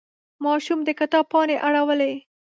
[0.43, 2.13] ماشوم د کتاب پاڼې اړولې.